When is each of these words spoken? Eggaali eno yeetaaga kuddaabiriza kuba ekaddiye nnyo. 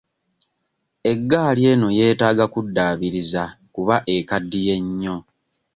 Eggaali 1.11 1.61
eno 1.71 1.87
yeetaaga 1.97 2.45
kuddaabiriza 2.53 3.43
kuba 3.73 3.95
ekaddiye 4.15 4.75
nnyo. 4.87 5.17